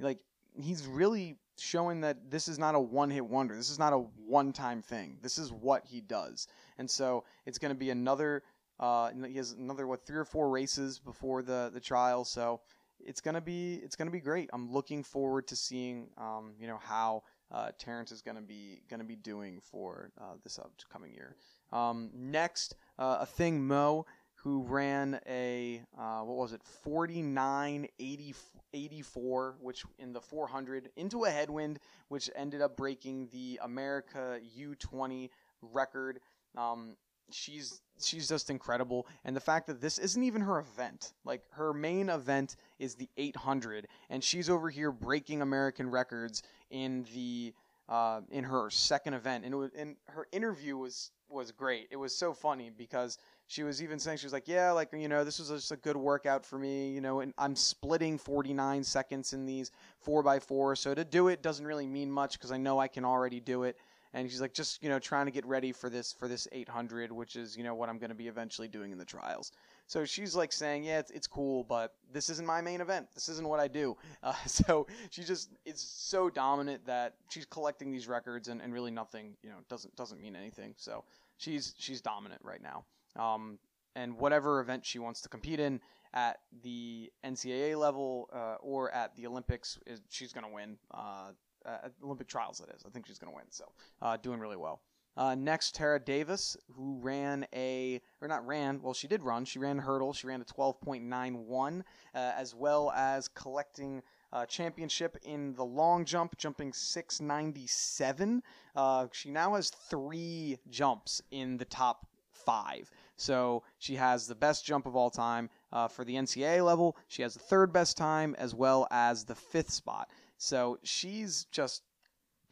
Like 0.00 0.20
he's 0.58 0.86
really 0.86 1.36
showing 1.58 2.00
that 2.02 2.30
this 2.30 2.48
is 2.48 2.58
not 2.58 2.74
a 2.74 2.80
one 2.80 3.10
hit 3.10 3.24
wonder. 3.24 3.56
This 3.56 3.70
is 3.70 3.78
not 3.78 3.92
a 3.92 3.98
one 3.98 4.52
time 4.52 4.82
thing. 4.82 5.18
This 5.22 5.38
is 5.38 5.52
what 5.52 5.84
he 5.86 6.00
does. 6.00 6.48
And 6.78 6.90
so 6.90 7.24
it's 7.44 7.58
going 7.58 7.72
to 7.72 7.78
be 7.78 7.90
another 7.90 8.42
uh, 8.80 9.10
he 9.26 9.36
has 9.36 9.52
another 9.52 9.86
what 9.86 10.06
three 10.06 10.18
or 10.18 10.24
four 10.24 10.50
races 10.50 10.98
before 10.98 11.42
the 11.42 11.70
the 11.72 11.80
trial, 11.80 12.24
so 12.24 12.60
it's 13.00 13.20
gonna 13.20 13.40
be 13.40 13.80
it's 13.82 13.96
gonna 13.96 14.10
be 14.10 14.20
great. 14.20 14.50
I'm 14.52 14.70
looking 14.70 15.02
forward 15.02 15.46
to 15.48 15.56
seeing 15.56 16.08
um, 16.18 16.54
you 16.58 16.66
know 16.66 16.78
how 16.82 17.22
uh, 17.50 17.70
Terrence 17.78 18.12
is 18.12 18.22
gonna 18.22 18.42
be 18.42 18.82
gonna 18.88 19.04
be 19.04 19.16
doing 19.16 19.60
for 19.60 20.10
uh, 20.20 20.34
this 20.42 20.58
upcoming 20.58 21.12
year. 21.12 21.36
Um, 21.72 22.10
next, 22.14 22.74
uh, 22.98 23.24
Athing 23.24 23.60
Mu 23.60 24.02
who 24.46 24.62
ran 24.62 25.18
a 25.28 25.82
uh, 25.98 26.20
what 26.20 26.36
was 26.36 26.52
it 26.52 26.62
49 26.62 27.88
80, 27.98 28.34
84 28.72 29.56
which 29.60 29.84
in 29.98 30.12
the 30.12 30.20
400 30.20 30.90
into 30.96 31.24
a 31.24 31.30
headwind 31.30 31.80
which 32.06 32.30
ended 32.36 32.60
up 32.60 32.76
breaking 32.76 33.28
the 33.32 33.58
america 33.64 34.38
u20 34.56 35.30
record 35.62 36.20
um, 36.56 36.96
she's 37.30 37.80
she's 38.00 38.28
just 38.28 38.50
incredible 38.50 39.06
and 39.24 39.34
the 39.34 39.40
fact 39.40 39.66
that 39.66 39.80
this 39.80 39.98
isn't 39.98 40.22
even 40.22 40.40
her 40.42 40.58
event 40.58 41.12
like 41.24 41.42
her 41.50 41.72
main 41.72 42.08
event 42.08 42.56
is 42.78 42.94
the 42.94 43.08
800 43.16 43.88
and 44.10 44.22
she's 44.22 44.50
over 44.50 44.68
here 44.68 44.92
breaking 44.92 45.42
american 45.42 45.90
records 45.90 46.42
in 46.70 47.06
the 47.14 47.54
uh, 47.88 48.20
in 48.30 48.44
her 48.44 48.68
second 48.70 49.14
event, 49.14 49.44
and, 49.44 49.54
was, 49.54 49.70
and 49.76 49.96
her 50.06 50.26
interview 50.32 50.76
was 50.76 51.10
was 51.28 51.50
great. 51.50 51.88
It 51.90 51.96
was 51.96 52.14
so 52.14 52.32
funny 52.32 52.70
because 52.76 53.18
she 53.48 53.64
was 53.64 53.82
even 53.82 53.98
saying 53.98 54.18
she 54.18 54.26
was 54.26 54.32
like, 54.32 54.46
yeah, 54.46 54.70
like 54.70 54.92
you 54.92 55.08
know, 55.08 55.24
this 55.24 55.38
was 55.38 55.48
just 55.48 55.72
a 55.72 55.76
good 55.76 55.96
workout 55.96 56.44
for 56.44 56.58
me, 56.58 56.90
you 56.90 57.00
know, 57.00 57.20
and 57.20 57.34
I'm 57.36 57.56
splitting 57.56 58.16
49 58.16 58.84
seconds 58.84 59.32
in 59.32 59.44
these 59.44 59.70
four 59.98 60.22
by 60.22 60.38
four, 60.38 60.76
so 60.76 60.94
to 60.94 61.04
do 61.04 61.28
it 61.28 61.42
doesn't 61.42 61.66
really 61.66 61.86
mean 61.86 62.10
much 62.10 62.34
because 62.34 62.52
I 62.52 62.58
know 62.58 62.78
I 62.78 62.88
can 62.88 63.04
already 63.04 63.40
do 63.40 63.64
it. 63.64 63.76
And 64.16 64.30
she's 64.30 64.40
like, 64.40 64.54
just 64.54 64.82
you 64.82 64.88
know, 64.88 64.98
trying 64.98 65.26
to 65.26 65.30
get 65.30 65.44
ready 65.44 65.72
for 65.72 65.90
this 65.90 66.14
for 66.14 66.26
this 66.26 66.48
800, 66.50 67.12
which 67.12 67.36
is 67.36 67.54
you 67.54 67.62
know 67.62 67.74
what 67.74 67.90
I'm 67.90 67.98
going 67.98 68.08
to 68.08 68.16
be 68.16 68.28
eventually 68.28 68.66
doing 68.66 68.90
in 68.90 68.96
the 68.96 69.04
trials. 69.04 69.52
So 69.86 70.06
she's 70.06 70.34
like 70.34 70.52
saying, 70.52 70.84
yeah, 70.84 71.00
it's, 71.00 71.10
it's 71.10 71.26
cool, 71.26 71.64
but 71.64 71.92
this 72.10 72.30
isn't 72.30 72.46
my 72.46 72.62
main 72.62 72.80
event. 72.80 73.08
This 73.14 73.28
isn't 73.28 73.46
what 73.46 73.60
I 73.60 73.68
do. 73.68 73.96
Uh, 74.22 74.32
so 74.46 74.86
she 75.10 75.22
just 75.22 75.50
is 75.64 75.78
so 75.78 76.28
dominant 76.28 76.84
that 76.86 77.14
she's 77.28 77.44
collecting 77.44 77.92
these 77.92 78.08
records, 78.08 78.48
and, 78.48 78.60
and 78.60 78.72
really 78.72 78.90
nothing, 78.90 79.36
you 79.42 79.50
know, 79.50 79.56
doesn't 79.68 79.94
doesn't 79.94 80.20
mean 80.20 80.34
anything. 80.34 80.74
So 80.78 81.04
she's 81.36 81.74
she's 81.78 82.00
dominant 82.00 82.40
right 82.42 82.62
now. 82.62 82.84
Um, 83.22 83.58
and 83.94 84.18
whatever 84.18 84.60
event 84.60 84.84
she 84.84 84.98
wants 84.98 85.20
to 85.20 85.28
compete 85.28 85.60
in 85.60 85.80
at 86.14 86.38
the 86.62 87.12
NCAA 87.24 87.78
level 87.78 88.28
uh, 88.32 88.56
or 88.60 88.90
at 88.90 89.14
the 89.16 89.26
Olympics, 89.26 89.78
is, 89.86 90.00
she's 90.08 90.32
going 90.32 90.46
to 90.46 90.52
win. 90.52 90.78
Uh, 90.92 91.32
at 91.66 91.92
Olympic 92.02 92.28
trials, 92.28 92.58
that 92.58 92.74
is. 92.74 92.82
I 92.86 92.90
think 92.90 93.06
she's 93.06 93.18
going 93.18 93.32
to 93.32 93.36
win. 93.36 93.46
So 93.50 93.64
uh, 94.02 94.16
doing 94.16 94.40
really 94.40 94.56
well. 94.56 94.80
Uh, 95.16 95.34
next, 95.34 95.74
Tara 95.74 95.98
Davis, 95.98 96.56
who 96.74 96.98
ran 97.00 97.46
a, 97.54 98.02
or 98.20 98.28
not 98.28 98.46
ran, 98.46 98.82
well, 98.82 98.92
she 98.92 99.08
did 99.08 99.22
run. 99.22 99.46
She 99.46 99.58
ran 99.58 99.78
hurdle. 99.78 100.12
She 100.12 100.26
ran 100.26 100.42
a 100.42 100.44
12.91, 100.44 101.80
uh, 101.80 101.82
as 102.14 102.54
well 102.54 102.92
as 102.94 103.28
collecting 103.28 104.02
uh, 104.32 104.44
championship 104.44 105.16
in 105.22 105.54
the 105.54 105.64
long 105.64 106.04
jump, 106.04 106.36
jumping 106.36 106.72
697. 106.72 108.42
Uh, 108.74 109.06
she 109.12 109.30
now 109.30 109.54
has 109.54 109.70
three 109.70 110.58
jumps 110.68 111.22
in 111.30 111.56
the 111.56 111.64
top 111.64 112.06
five. 112.30 112.90
So 113.16 113.62
she 113.78 113.94
has 113.96 114.26
the 114.26 114.34
best 114.34 114.66
jump 114.66 114.84
of 114.84 114.94
all 114.94 115.10
time 115.10 115.48
uh, 115.72 115.88
for 115.88 116.04
the 116.04 116.14
NCAA 116.14 116.64
level. 116.64 116.96
She 117.08 117.22
has 117.22 117.32
the 117.32 117.40
third 117.40 117.72
best 117.72 117.96
time 117.96 118.36
as 118.38 118.54
well 118.54 118.86
as 118.90 119.24
the 119.24 119.34
fifth 119.34 119.70
spot. 119.70 120.10
So 120.38 120.78
she's 120.82 121.46
just 121.50 121.82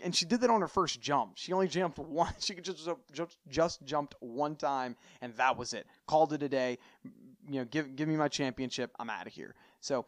and 0.02 0.14
she 0.14 0.24
did 0.24 0.40
that 0.40 0.50
on 0.50 0.60
her 0.60 0.68
first 0.68 1.00
jump. 1.00 1.32
She 1.36 1.52
only 1.52 1.68
jumped 1.68 1.98
one. 1.98 2.32
She 2.38 2.54
just 2.54 2.88
just 3.12 3.36
just 3.48 3.84
jumped 3.84 4.14
one 4.20 4.56
time, 4.56 4.96
and 5.20 5.34
that 5.36 5.56
was 5.56 5.72
it. 5.72 5.86
Called 6.06 6.32
it 6.32 6.42
a 6.42 6.48
day. 6.48 6.78
You 7.48 7.60
know, 7.60 7.64
give 7.64 7.94
give 7.96 8.08
me 8.08 8.16
my 8.16 8.28
championship. 8.28 8.90
I'm 8.98 9.10
out 9.10 9.26
of 9.26 9.32
here. 9.32 9.54
So 9.80 10.06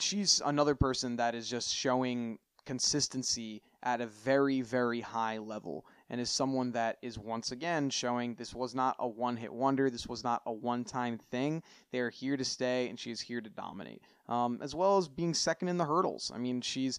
she's 0.00 0.40
another 0.44 0.74
person 0.74 1.16
that 1.16 1.34
is 1.34 1.48
just 1.48 1.74
showing 1.74 2.38
consistency 2.64 3.62
at 3.82 4.00
a 4.02 4.06
very 4.06 4.60
very 4.60 5.00
high 5.00 5.38
level 5.38 5.86
and 6.10 6.20
is 6.20 6.30
someone 6.30 6.72
that 6.72 6.98
is 7.02 7.18
once 7.18 7.52
again 7.52 7.90
showing 7.90 8.34
this 8.34 8.54
was 8.54 8.74
not 8.74 8.96
a 8.98 9.08
one 9.08 9.36
hit 9.36 9.52
wonder. 9.52 9.90
This 9.90 10.06
was 10.06 10.24
not 10.24 10.42
a 10.46 10.52
one 10.52 10.84
time 10.84 11.18
thing. 11.30 11.62
They 11.92 12.00
are 12.00 12.10
here 12.10 12.36
to 12.36 12.44
stay, 12.44 12.88
and 12.88 12.98
she 12.98 13.10
is 13.10 13.20
here 13.20 13.40
to 13.40 13.50
dominate, 13.50 14.02
um, 14.28 14.58
as 14.62 14.74
well 14.74 14.98
as 14.98 15.08
being 15.08 15.34
second 15.34 15.68
in 15.68 15.76
the 15.76 15.84
hurdles. 15.84 16.32
I 16.34 16.38
mean, 16.38 16.60
she's 16.60 16.98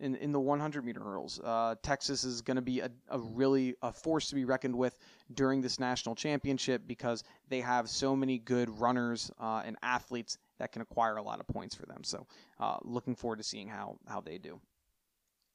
in, 0.00 0.16
in 0.16 0.32
the 0.32 0.40
100 0.40 0.84
meter 0.84 1.00
hurdles. 1.00 1.40
Uh, 1.44 1.74
Texas 1.82 2.24
is 2.24 2.40
going 2.40 2.56
to 2.56 2.62
be 2.62 2.80
a, 2.80 2.90
a 3.10 3.18
really 3.18 3.74
a 3.82 3.92
force 3.92 4.28
to 4.30 4.34
be 4.34 4.44
reckoned 4.44 4.74
with 4.74 4.98
during 5.34 5.60
this 5.60 5.78
national 5.78 6.14
championship 6.14 6.82
because 6.86 7.22
they 7.48 7.60
have 7.60 7.88
so 7.88 8.16
many 8.16 8.38
good 8.38 8.70
runners 8.80 9.30
uh, 9.40 9.62
and 9.64 9.76
athletes 9.82 10.38
that 10.58 10.72
can 10.72 10.82
acquire 10.82 11.16
a 11.16 11.22
lot 11.22 11.40
of 11.40 11.46
points 11.46 11.74
for 11.74 11.86
them. 11.86 12.02
So, 12.02 12.26
uh, 12.58 12.78
looking 12.82 13.14
forward 13.14 13.36
to 13.36 13.44
seeing 13.44 13.68
how 13.68 13.98
how 14.06 14.20
they 14.20 14.38
do. 14.38 14.60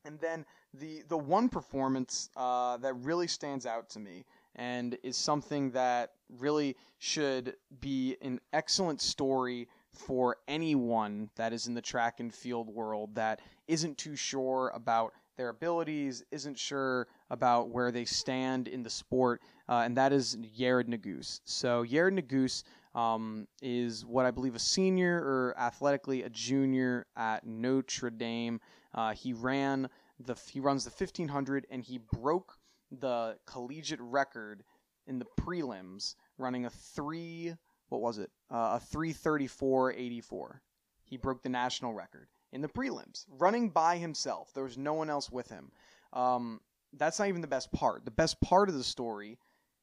And 0.06 0.20
then 0.20 0.46
the 0.74 1.04
the 1.08 1.18
one 1.18 1.50
performance 1.50 2.30
uh, 2.36 2.78
that 2.78 2.94
really 2.96 3.28
stands 3.28 3.66
out 3.66 3.90
to 3.92 4.00
me 4.00 4.26
and 4.56 4.98
is 5.04 5.18
something 5.18 5.72
that 5.72 6.12
really 6.40 6.78
should 7.00 7.56
be 7.82 8.16
an 8.22 8.40
excellent 8.54 9.02
story 9.02 9.68
for 9.92 10.38
anyone 10.48 11.30
that 11.36 11.54
is 11.54 11.68
in 11.68 11.74
the 11.74 11.82
track 11.82 12.20
and 12.20 12.34
field 12.34 12.70
world 12.70 13.16
that 13.16 13.42
isn't 13.68 13.98
too 13.98 14.16
sure 14.16 14.72
about 14.74 15.14
their 15.38 15.50
abilities, 15.50 16.24
isn't 16.32 16.58
sure 16.58 17.08
about 17.30 17.70
where 17.70 17.92
they 17.92 18.06
stand 18.06 18.68
in 18.68 18.84
the 18.84 18.90
sport, 18.90 19.42
uh, 19.68 19.82
and 19.86 19.98
that 19.98 20.14
is 20.14 20.38
Yared 20.58 20.88
Nuguse. 20.88 21.42
So 21.44 21.84
Yared 21.84 22.18
Nuguse 22.18 22.64
um, 22.96 23.48
is 23.62 24.06
what 24.06 24.26
I 24.26 24.32
believe 24.32 24.56
a 24.56 24.60
senior 24.60 25.18
or 25.18 25.56
athletically 25.58 26.24
a 26.24 26.30
junior 26.30 27.06
at 27.16 27.46
Notre 27.46 28.10
Dame. 28.10 28.60
Uh, 28.94 29.14
he 29.14 29.34
ran 29.34 29.90
the 30.20 30.36
he 30.50 30.60
runs 30.60 30.86
the 30.86 30.90
1500 30.90 31.68
and 31.70 31.84
he 31.84 32.00
broke 32.00 32.58
the 32.92 33.38
collegiate 33.46 34.00
record 34.02 34.64
in 35.08 35.20
the 35.20 35.26
prelims, 35.40 36.16
running 36.38 36.66
a 36.66 36.70
three 36.70 37.54
what 37.90 38.02
was 38.02 38.18
it? 38.18 38.32
Uh, 38.52 38.80
a 38.80 38.82
334.84. 38.94 40.60
He 41.04 41.18
broke 41.18 41.44
the 41.44 41.50
national 41.50 41.94
record 41.94 42.28
in 42.52 42.62
the 42.62 42.68
prelims, 42.68 43.26
running 43.30 43.70
by 43.70 43.98
himself. 43.98 44.52
There 44.54 44.64
was 44.64 44.78
no 44.78 44.94
one 44.94 45.10
else 45.10 45.32
with 45.32 45.50
him. 45.50 45.72
Um, 46.14 46.62
that's 46.94 47.20
not 47.20 47.28
even 47.28 47.42
the 47.42 47.48
best 47.48 47.72
part. 47.72 48.06
The 48.06 48.12
best 48.12 48.42
part 48.42 48.70
of 48.70 48.76
the 48.76 48.84
story 48.84 49.38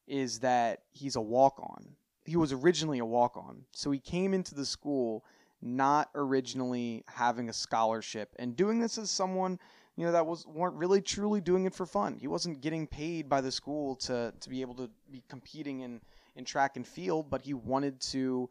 is 0.06 0.40
that 0.40 0.80
he's 0.90 1.16
a 1.16 1.20
walk 1.20 1.60
on. 1.60 1.96
He 2.24 2.36
was 2.36 2.52
originally 2.52 2.98
a 2.98 3.04
walk 3.04 3.36
on. 3.36 3.64
So 3.72 3.90
he 3.90 3.98
came 3.98 4.34
into 4.34 4.54
the 4.54 4.66
school 4.66 5.24
not 5.60 6.10
originally 6.14 7.04
having 7.06 7.48
a 7.48 7.52
scholarship 7.52 8.34
and 8.38 8.56
doing 8.56 8.80
this 8.80 8.98
as 8.98 9.10
someone 9.10 9.58
you 9.96 10.06
know 10.06 10.12
that 10.12 10.26
was 10.26 10.46
weren't 10.46 10.74
really 10.74 11.00
truly 11.00 11.40
doing 11.40 11.66
it 11.66 11.74
for 11.74 11.86
fun. 11.86 12.16
He 12.18 12.26
wasn't 12.26 12.60
getting 12.60 12.86
paid 12.86 13.28
by 13.28 13.40
the 13.40 13.52
school 13.52 13.94
to 13.96 14.32
to 14.40 14.50
be 14.50 14.60
able 14.60 14.74
to 14.76 14.90
be 15.10 15.22
competing 15.28 15.80
in 15.80 16.00
in 16.34 16.44
track 16.44 16.76
and 16.76 16.86
field, 16.86 17.28
but 17.28 17.42
he 17.42 17.54
wanted 17.54 18.00
to 18.12 18.48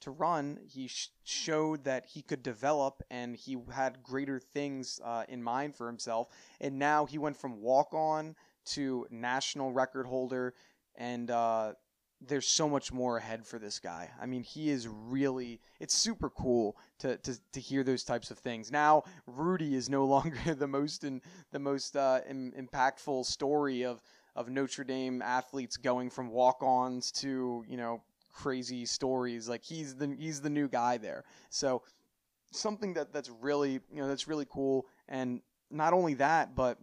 to 0.00 0.10
run. 0.10 0.58
He 0.68 0.88
sh- 0.88 1.08
showed 1.24 1.84
that 1.84 2.04
he 2.06 2.20
could 2.20 2.42
develop, 2.42 3.02
and 3.10 3.34
he 3.34 3.56
had 3.72 4.02
greater 4.02 4.38
things 4.38 5.00
uh, 5.02 5.24
in 5.28 5.42
mind 5.42 5.74
for 5.74 5.86
himself. 5.86 6.28
And 6.60 6.78
now 6.78 7.06
he 7.06 7.16
went 7.16 7.36
from 7.36 7.62
walk 7.62 7.94
on 7.94 8.36
to 8.66 9.06
national 9.10 9.72
record 9.72 10.06
holder, 10.06 10.54
and 10.96 11.30
uh, 11.30 11.72
there's 12.26 12.46
so 12.46 12.68
much 12.68 12.92
more 12.92 13.16
ahead 13.16 13.46
for 13.46 13.58
this 13.58 13.78
guy. 13.78 14.10
I 14.20 14.26
mean, 14.26 14.42
he 14.42 14.70
is 14.70 14.88
really 14.88 15.60
it's 15.80 15.94
super 15.94 16.30
cool 16.30 16.76
to 17.00 17.16
to, 17.18 17.38
to 17.52 17.60
hear 17.60 17.84
those 17.84 18.04
types 18.04 18.30
of 18.30 18.38
things. 18.38 18.70
Now, 18.70 19.04
Rudy 19.26 19.74
is 19.74 19.88
no 19.88 20.04
longer 20.14 20.54
the 20.54 20.66
most 20.66 21.04
in, 21.04 21.20
the 21.52 21.58
most 21.58 21.96
uh, 21.96 22.20
in, 22.28 22.52
impactful 22.52 23.24
story 23.26 23.84
of 23.84 24.00
of 24.36 24.48
Notre 24.48 24.84
Dame 24.84 25.22
athletes 25.22 25.76
going 25.76 26.10
from 26.10 26.28
walk-ons 26.28 27.12
to 27.12 27.64
you 27.68 27.76
know 27.76 28.02
crazy 28.32 28.84
stories. 28.84 29.48
Like 29.48 29.64
he's 29.64 29.94
the 29.94 30.14
he's 30.18 30.40
the 30.40 30.50
new 30.50 30.68
guy 30.68 30.98
there. 30.98 31.24
So 31.50 31.82
something 32.52 32.94
that 32.94 33.12
that's 33.12 33.30
really 33.30 33.80
you 33.92 34.02
know 34.02 34.08
that's 34.08 34.28
really 34.28 34.46
cool. 34.48 34.86
And 35.08 35.40
not 35.70 35.92
only 35.92 36.14
that, 36.14 36.54
but 36.54 36.78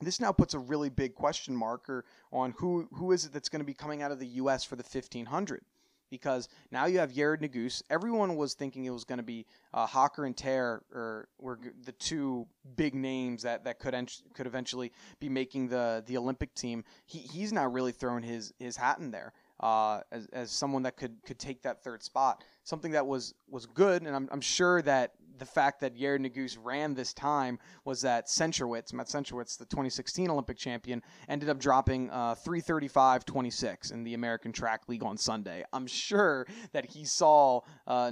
this 0.00 0.20
now 0.20 0.32
puts 0.32 0.54
a 0.54 0.58
really 0.58 0.88
big 0.90 1.14
question 1.14 1.56
marker 1.56 2.04
on 2.32 2.52
who 2.58 2.88
who 2.94 3.12
is 3.12 3.24
it 3.24 3.32
that's 3.32 3.48
going 3.48 3.60
to 3.60 3.66
be 3.66 3.74
coming 3.74 4.02
out 4.02 4.10
of 4.10 4.18
the 4.18 4.26
U.S. 4.26 4.64
for 4.64 4.76
the 4.76 4.82
1500 4.82 5.62
because 6.10 6.48
now 6.70 6.86
you 6.86 6.98
have 6.98 7.12
Yared 7.12 7.40
Nuguse. 7.40 7.82
Everyone 7.90 8.36
was 8.36 8.54
thinking 8.54 8.84
it 8.84 8.90
was 8.90 9.04
going 9.04 9.18
to 9.18 9.24
be 9.24 9.46
uh, 9.74 9.86
Hocker 9.86 10.24
and 10.24 10.36
Teare 10.36 10.80
or 10.92 11.28
were 11.38 11.58
the 11.84 11.92
two 11.92 12.46
big 12.76 12.94
names 12.94 13.42
that, 13.42 13.64
that 13.64 13.78
could 13.78 13.94
could 14.34 14.46
eventually 14.46 14.92
be 15.20 15.28
making 15.28 15.68
the 15.68 16.02
the 16.06 16.16
Olympic 16.16 16.54
team. 16.54 16.84
He 17.06 17.18
he's 17.18 17.52
now 17.52 17.66
really 17.66 17.92
thrown 17.92 18.22
his 18.22 18.52
his 18.58 18.76
hat 18.76 18.98
in 18.98 19.10
there 19.10 19.32
uh, 19.60 20.00
as, 20.12 20.26
as 20.32 20.50
someone 20.50 20.82
that 20.84 20.96
could 20.96 21.16
could 21.24 21.38
take 21.38 21.62
that 21.62 21.82
third 21.82 22.02
spot. 22.02 22.44
Something 22.64 22.92
that 22.92 23.06
was 23.06 23.34
was 23.48 23.66
good, 23.66 24.02
and 24.02 24.14
I'm 24.14 24.28
I'm 24.32 24.40
sure 24.40 24.82
that 24.82 25.14
the 25.38 25.46
fact 25.46 25.80
that 25.80 25.96
Yared 25.96 26.20
Nuguse 26.20 26.56
ran 26.60 26.94
this 26.94 27.12
time 27.12 27.58
was 27.84 28.00
that 28.02 28.26
Centrowitz, 28.26 28.92
Matt 28.92 29.06
Centrowitz, 29.06 29.56
the 29.56 29.64
2016 29.66 30.30
Olympic 30.30 30.56
champion, 30.56 31.02
ended 31.28 31.48
up 31.48 31.58
dropping 31.58 32.10
uh, 32.10 32.34
335.26 32.34 33.92
in 33.92 34.04
the 34.04 34.14
American 34.14 34.52
Track 34.52 34.82
League 34.88 35.02
on 35.02 35.16
Sunday. 35.16 35.64
I'm 35.72 35.86
sure 35.86 36.46
that 36.72 36.84
he 36.84 37.04
saw 37.04 37.60
uh, 37.86 38.10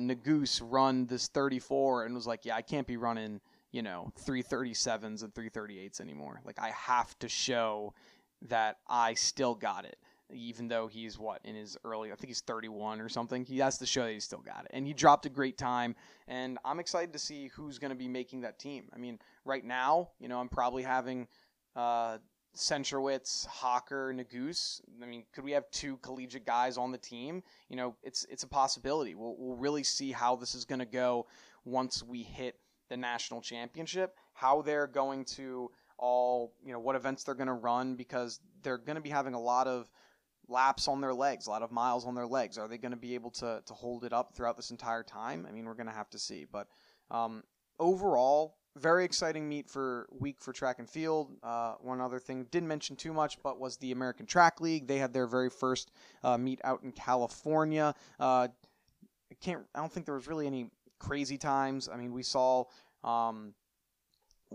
run 0.62 1.06
this 1.06 1.28
34 1.28 2.04
and 2.04 2.14
was 2.14 2.26
like, 2.26 2.44
yeah, 2.44 2.56
I 2.56 2.62
can't 2.62 2.86
be 2.86 2.96
running, 2.96 3.40
you 3.72 3.82
know, 3.82 4.12
337s 4.24 5.22
and 5.22 5.34
338s 5.34 6.00
anymore. 6.00 6.40
Like, 6.44 6.58
I 6.58 6.70
have 6.70 7.18
to 7.20 7.28
show 7.28 7.94
that 8.42 8.78
I 8.88 9.14
still 9.14 9.54
got 9.54 9.84
it 9.84 9.96
even 10.32 10.68
though 10.68 10.86
he's 10.86 11.18
what 11.18 11.40
in 11.44 11.54
his 11.54 11.76
early, 11.84 12.10
I 12.10 12.14
think 12.16 12.28
he's 12.28 12.40
31 12.40 13.00
or 13.00 13.08
something. 13.08 13.44
He 13.44 13.58
has 13.58 13.78
to 13.78 13.86
show 13.86 14.04
that 14.04 14.12
he's 14.12 14.24
still 14.24 14.40
got 14.40 14.64
it, 14.64 14.70
and 14.72 14.86
he 14.86 14.92
dropped 14.92 15.26
a 15.26 15.30
great 15.30 15.58
time. 15.58 15.94
And 16.28 16.58
I'm 16.64 16.80
excited 16.80 17.12
to 17.12 17.18
see 17.18 17.48
who's 17.48 17.78
going 17.78 17.90
to 17.90 17.96
be 17.96 18.08
making 18.08 18.40
that 18.42 18.58
team. 18.58 18.88
I 18.94 18.98
mean, 18.98 19.18
right 19.44 19.64
now, 19.64 20.10
you 20.18 20.28
know, 20.28 20.38
I'm 20.40 20.48
probably 20.48 20.82
having 20.82 21.28
uh, 21.74 22.18
Centrowitz, 22.56 23.46
Hocker, 23.46 24.12
Nuguse. 24.12 24.80
I 25.02 25.06
mean, 25.06 25.24
could 25.32 25.44
we 25.44 25.52
have 25.52 25.70
two 25.70 25.98
collegiate 25.98 26.46
guys 26.46 26.76
on 26.76 26.90
the 26.90 26.98
team? 26.98 27.42
You 27.68 27.76
know, 27.76 27.96
it's 28.02 28.24
it's 28.30 28.42
a 28.42 28.48
possibility. 28.48 29.14
We'll 29.14 29.36
we'll 29.38 29.56
really 29.56 29.84
see 29.84 30.12
how 30.12 30.36
this 30.36 30.54
is 30.54 30.64
going 30.64 30.80
to 30.80 30.86
go 30.86 31.26
once 31.64 32.02
we 32.02 32.22
hit 32.22 32.58
the 32.88 32.96
national 32.96 33.42
championship. 33.42 34.16
How 34.32 34.62
they're 34.62 34.86
going 34.86 35.24
to 35.36 35.70
all 35.98 36.52
you 36.64 36.72
know 36.72 36.80
what 36.80 36.96
events 36.96 37.24
they're 37.24 37.34
going 37.34 37.46
to 37.46 37.54
run 37.54 37.94
because 37.94 38.40
they're 38.62 38.78
going 38.78 38.96
to 38.96 39.02
be 39.02 39.10
having 39.10 39.34
a 39.34 39.40
lot 39.40 39.66
of 39.66 39.90
laps 40.48 40.88
on 40.88 41.00
their 41.00 41.14
legs, 41.14 41.46
a 41.46 41.50
lot 41.50 41.62
of 41.62 41.72
miles 41.72 42.06
on 42.06 42.14
their 42.14 42.26
legs. 42.26 42.58
Are 42.58 42.68
they 42.68 42.78
going 42.78 42.92
to 42.92 42.96
be 42.96 43.14
able 43.14 43.30
to 43.32 43.62
to 43.64 43.74
hold 43.74 44.04
it 44.04 44.12
up 44.12 44.34
throughout 44.34 44.56
this 44.56 44.70
entire 44.70 45.02
time? 45.02 45.46
I 45.48 45.52
mean, 45.52 45.64
we're 45.64 45.74
going 45.74 45.86
to 45.86 45.92
have 45.92 46.10
to 46.10 46.18
see. 46.18 46.46
But 46.50 46.68
um, 47.10 47.42
overall, 47.78 48.56
very 48.76 49.04
exciting 49.04 49.48
meet 49.48 49.68
for 49.68 50.06
week 50.10 50.40
for 50.40 50.52
track 50.52 50.78
and 50.78 50.88
field. 50.88 51.32
Uh, 51.42 51.74
one 51.80 52.00
other 52.00 52.18
thing 52.18 52.46
didn't 52.50 52.68
mention 52.68 52.94
too 52.96 53.12
much, 53.12 53.42
but 53.42 53.58
was 53.58 53.76
the 53.78 53.92
American 53.92 54.26
Track 54.26 54.60
League. 54.60 54.86
They 54.86 54.98
had 54.98 55.12
their 55.12 55.26
very 55.26 55.50
first 55.50 55.90
uh, 56.22 56.36
meet 56.38 56.60
out 56.62 56.82
in 56.82 56.92
California. 56.92 57.94
Uh, 58.20 58.48
I 59.30 59.34
can't. 59.40 59.64
I 59.74 59.80
don't 59.80 59.92
think 59.92 60.06
there 60.06 60.14
was 60.14 60.28
really 60.28 60.46
any 60.46 60.70
crazy 60.98 61.38
times. 61.38 61.88
I 61.88 61.96
mean, 61.96 62.12
we 62.12 62.22
saw. 62.22 62.64
Um, 63.02 63.54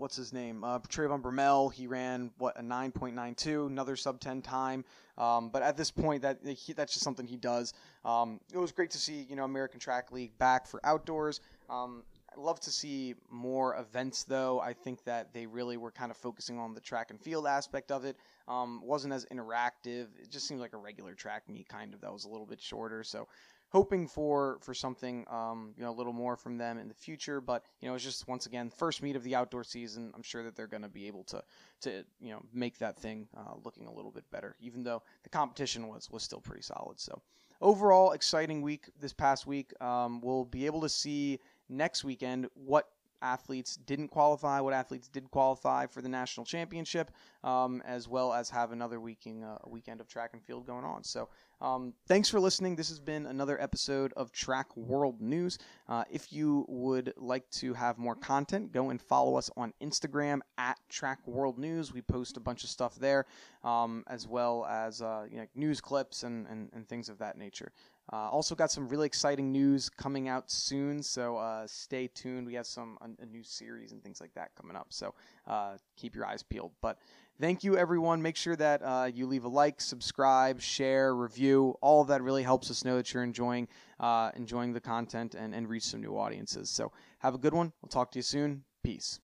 what's 0.02 0.16
his 0.16 0.32
name? 0.32 0.64
Uh, 0.64 0.80
Trayvon 0.80 1.22
Bromell. 1.22 1.72
He 1.72 1.86
ran 1.86 2.32
what 2.38 2.58
a 2.58 2.62
9.92, 2.62 3.68
another 3.68 3.94
sub 3.94 4.18
10 4.18 4.42
time. 4.42 4.84
Um, 5.16 5.48
but 5.48 5.62
at 5.62 5.76
this 5.76 5.92
point, 5.92 6.22
that 6.22 6.40
he, 6.44 6.72
that's 6.72 6.92
just 6.92 7.04
something 7.04 7.24
he 7.24 7.36
does. 7.36 7.72
Um, 8.04 8.40
it 8.52 8.58
was 8.58 8.72
great 8.72 8.90
to 8.90 8.98
see 8.98 9.24
you 9.30 9.36
know 9.36 9.44
American 9.44 9.78
Track 9.78 10.10
League 10.10 10.36
back 10.38 10.66
for 10.66 10.84
outdoors. 10.84 11.40
Um, 11.70 12.02
I'd 12.32 12.38
love 12.38 12.58
to 12.60 12.70
see 12.70 13.14
more 13.30 13.76
events, 13.76 14.24
though. 14.24 14.58
I 14.58 14.72
think 14.72 15.04
that 15.04 15.32
they 15.32 15.46
really 15.46 15.76
were 15.76 15.92
kind 15.92 16.10
of 16.10 16.16
focusing 16.16 16.58
on 16.58 16.74
the 16.74 16.80
track 16.80 17.10
and 17.10 17.20
field 17.20 17.46
aspect 17.46 17.92
of 17.92 18.04
it. 18.04 18.16
Um, 18.48 18.80
wasn't 18.82 19.12
as 19.12 19.24
interactive. 19.26 20.08
It 20.20 20.30
just 20.30 20.48
seemed 20.48 20.60
like 20.60 20.72
a 20.72 20.78
regular 20.78 21.14
track 21.14 21.48
meet, 21.48 21.68
kind 21.68 21.94
of. 21.94 22.00
That 22.00 22.12
was 22.12 22.24
a 22.24 22.28
little 22.28 22.46
bit 22.46 22.60
shorter. 22.60 23.04
So, 23.04 23.28
hoping 23.72 24.06
for 24.06 24.58
for 24.60 24.74
something, 24.74 25.24
um, 25.30 25.72
you 25.76 25.82
know, 25.82 25.90
a 25.90 25.96
little 25.96 26.12
more 26.12 26.36
from 26.36 26.58
them 26.58 26.78
in 26.78 26.88
the 26.88 26.94
future. 26.94 27.40
But 27.40 27.64
you 27.80 27.88
know, 27.88 27.94
it's 27.94 28.04
just 28.04 28.28
once 28.28 28.46
again 28.46 28.70
first 28.70 29.02
meet 29.02 29.16
of 29.16 29.24
the 29.24 29.34
outdoor 29.34 29.64
season. 29.64 30.12
I'm 30.14 30.22
sure 30.22 30.44
that 30.44 30.54
they're 30.54 30.66
going 30.66 30.82
to 30.82 30.88
be 30.88 31.06
able 31.06 31.24
to 31.24 31.42
to 31.82 32.04
you 32.20 32.30
know 32.32 32.42
make 32.52 32.78
that 32.78 32.98
thing 32.98 33.26
uh, 33.36 33.54
looking 33.64 33.86
a 33.86 33.92
little 33.92 34.12
bit 34.12 34.30
better, 34.30 34.56
even 34.60 34.84
though 34.84 35.02
the 35.22 35.30
competition 35.30 35.88
was 35.88 36.10
was 36.10 36.22
still 36.22 36.40
pretty 36.40 36.62
solid. 36.62 37.00
So. 37.00 37.20
Overall, 37.60 38.10
exciting 38.10 38.60
week 38.60 38.90
this 38.98 39.12
past 39.12 39.46
week. 39.46 39.72
Um, 39.80 40.20
we'll 40.20 40.44
be 40.44 40.66
able 40.66 40.80
to 40.80 40.88
see 40.88 41.38
next 41.68 42.02
weekend 42.02 42.48
what 42.54 42.88
athletes 43.22 43.76
didn't 43.76 44.08
qualify, 44.08 44.60
what 44.60 44.74
athletes 44.74 45.08
did 45.08 45.30
qualify 45.30 45.86
for 45.86 46.02
the 46.02 46.08
national 46.08 46.44
championship, 46.44 47.10
um, 47.44 47.82
as 47.84 48.08
well 48.08 48.32
as 48.32 48.50
have 48.50 48.72
another 48.72 49.00
weekend, 49.00 49.44
uh, 49.44 49.58
weekend 49.66 50.00
of 50.00 50.08
track 50.08 50.30
and 50.32 50.42
field 50.42 50.66
going 50.66 50.84
on. 50.84 51.04
So, 51.04 51.28
um, 51.60 51.94
thanks 52.08 52.28
for 52.28 52.40
listening. 52.40 52.74
This 52.74 52.88
has 52.88 52.98
been 52.98 53.26
another 53.26 53.60
episode 53.60 54.12
of 54.16 54.32
Track 54.32 54.76
World 54.76 55.20
News. 55.20 55.58
Uh, 55.88 56.04
if 56.10 56.32
you 56.32 56.64
would 56.68 57.12
like 57.16 57.48
to 57.50 57.74
have 57.74 57.98
more 57.98 58.16
content, 58.16 58.72
go 58.72 58.90
and 58.90 59.00
follow 59.00 59.36
us 59.36 59.50
on 59.56 59.72
Instagram 59.80 60.40
at 60.58 60.78
Track 60.88 61.20
World 61.26 61.58
News. 61.58 61.92
We 61.92 62.02
post 62.02 62.36
a 62.36 62.40
bunch 62.40 62.64
of 62.64 62.70
stuff 62.70 62.96
there, 62.96 63.26
um, 63.62 64.02
as 64.08 64.26
well 64.26 64.66
as 64.66 65.02
uh, 65.02 65.26
you 65.30 65.36
know, 65.36 65.46
news 65.54 65.80
clips 65.80 66.24
and, 66.24 66.46
and, 66.48 66.70
and 66.72 66.88
things 66.88 67.08
of 67.08 67.18
that 67.18 67.38
nature. 67.38 67.72
Uh, 68.12 68.28
also 68.28 68.54
got 68.54 68.70
some 68.70 68.88
really 68.88 69.06
exciting 69.06 69.52
news 69.52 69.88
coming 69.88 70.28
out 70.28 70.50
soon, 70.50 71.02
so 71.02 71.36
uh, 71.36 71.66
stay 71.66 72.08
tuned. 72.08 72.46
We 72.46 72.54
have 72.54 72.66
some 72.66 72.98
a, 73.00 73.22
a, 73.22 73.26
new 73.26 73.44
series 73.44 73.92
and 73.92 74.02
things 74.02 74.20
like 74.20 74.34
that 74.34 74.50
coming 74.56 74.76
up, 74.76 74.88
so 74.90 75.14
uh, 75.46 75.76
keep 75.96 76.14
your 76.14 76.26
eyes 76.26 76.42
peeled. 76.42 76.72
But 76.80 76.98
thank 77.40 77.64
you, 77.64 77.76
everyone. 77.76 78.22
Make 78.22 78.36
sure 78.36 78.56
that 78.56 78.82
uh, 78.82 79.10
you 79.12 79.26
leave 79.26 79.44
a 79.44 79.48
like, 79.48 79.80
subscribe, 79.80 80.60
share, 80.60 81.14
review. 81.14 81.76
All 81.80 82.02
of 82.02 82.08
that 82.08 82.22
really 82.22 82.42
helps 82.42 82.70
us 82.70 82.84
know 82.84 82.96
that 82.96 83.12
you're 83.12 83.24
enjoying 83.24 83.68
uh, 84.00 84.30
enjoying 84.34 84.72
the 84.72 84.80
content 84.80 85.34
and, 85.34 85.54
and 85.54 85.68
reach 85.68 85.84
some 85.84 86.00
new 86.00 86.16
audiences. 86.16 86.70
So 86.70 86.92
have 87.18 87.34
a 87.34 87.38
good 87.38 87.54
one. 87.54 87.72
We'll 87.82 87.88
talk 87.88 88.10
to 88.12 88.18
you 88.18 88.22
soon. 88.22 88.64
Peace. 88.82 89.20